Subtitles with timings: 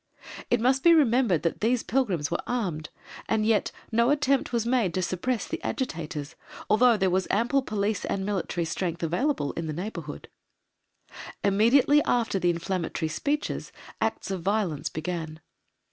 [0.49, 2.89] It must be remembered that these pilgrims were armed,
[3.29, 6.33] and yet no attempt was made to suppress the agitators,
[6.71, 10.27] although there was ample police and military strength available in the neighbourhood.
[11.43, 15.39] Immediately after the inflammatory speeches, acts of violence began.